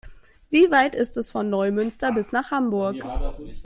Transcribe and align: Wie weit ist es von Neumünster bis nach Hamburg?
Wie 0.49 0.71
weit 0.71 0.95
ist 0.95 1.15
es 1.15 1.29
von 1.29 1.51
Neumünster 1.51 2.11
bis 2.11 2.31
nach 2.31 2.49
Hamburg? 2.49 3.05